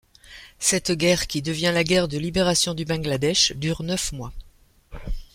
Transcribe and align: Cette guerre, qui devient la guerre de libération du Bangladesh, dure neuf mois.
Cette 0.57 0.89
guerre, 0.91 1.27
qui 1.27 1.43
devient 1.43 1.69
la 1.71 1.83
guerre 1.83 2.07
de 2.07 2.17
libération 2.17 2.73
du 2.73 2.85
Bangladesh, 2.85 3.51
dure 3.53 3.83
neuf 3.83 4.11
mois. 4.13 4.33